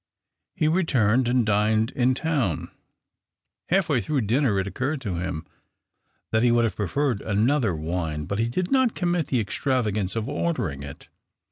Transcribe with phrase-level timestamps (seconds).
[0.55, 2.71] He re urned and dined in town.
[3.69, 5.45] Halfway through inner it occurred to him
[6.31, 10.27] that he would have referred another wine, but he did not commit lie extravagance of
[10.27, 11.07] ordering it.